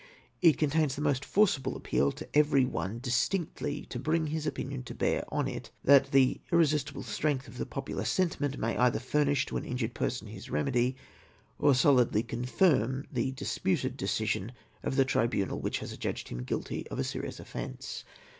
It 0.41 0.57
contains 0.57 0.95
the 0.95 1.01
most 1.03 1.23
forcible 1.23 1.75
appeal 1.77 2.11
to 2.13 2.27
every 2.35 2.65
one 2.65 2.97
distinctly 2.97 3.85
to 3.91 3.99
bring 3.99 4.25
his 4.25 4.47
opinion 4.47 4.81
to 4.85 4.95
bear 4.95 5.23
on 5.29 5.47
it, 5.47 5.69
that 5.83 6.09
the 6.09 6.41
irresistible 6.51 7.03
strength 7.03 7.47
of 7.47 7.59
the 7.59 7.67
popular 7.67 8.03
sentiment 8.03 8.57
may 8.57 8.75
either 8.75 8.97
furnish 8.97 9.45
to 9.45 9.57
an 9.57 9.63
injured 9.63 9.93
person 9.93 10.25
his 10.25 10.49
remedy, 10.49 10.95
or 11.59 11.75
solemnly 11.75 12.23
confirm 12.23 13.05
the 13.11 13.31
disputed 13.33 13.95
decision 13.95 14.53
of 14.81 14.95
the 14.95 15.05
tribunal 15.05 15.59
which 15.59 15.77
has 15.77 15.91
adjudged 15.91 16.29
him 16.29 16.41
guilty 16.41 16.87
of 16.87 16.97
a 16.97 17.03
serious 17.03 17.39
offence. 17.39 18.03